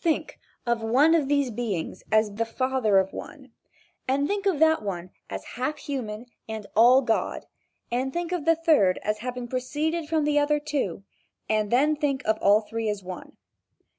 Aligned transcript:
Think 0.00 0.40
of 0.64 0.82
one 0.82 1.14
of 1.14 1.28
these 1.28 1.50
beings 1.50 2.02
as 2.10 2.36
the 2.36 2.46
father 2.46 2.96
of 2.96 3.12
one, 3.12 3.52
and 4.08 4.26
think 4.26 4.46
of 4.46 4.58
that 4.58 4.80
one 4.80 5.10
as 5.28 5.44
half 5.44 5.76
human 5.76 6.24
and 6.48 6.66
all 6.74 7.02
God, 7.02 7.44
and 7.92 8.10
think 8.10 8.32
of 8.32 8.46
the 8.46 8.56
third 8.56 8.98
as 9.02 9.18
having 9.18 9.46
proceeded 9.46 10.08
from 10.08 10.24
the 10.24 10.38
other 10.38 10.58
two, 10.58 11.02
and 11.50 11.70
then 11.70 11.96
think 11.96 12.22
of 12.24 12.38
all 12.40 12.62
three 12.62 12.88
as 12.88 13.02
one. 13.02 13.36